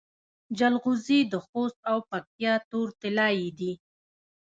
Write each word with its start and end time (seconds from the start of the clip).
جلغوزي 0.57 1.19
د 1.31 1.33
خوست 1.45 1.79
او 1.91 1.97
پکتیا 2.09 2.53
تور 2.69 2.87
طلایی 3.01 3.49
دي. 3.59 3.73